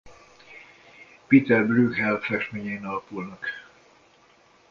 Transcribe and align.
Pieter 1.27 1.63
Bruegel 1.67 2.19
festményein 2.19 2.85
alapulnak. 2.85 3.45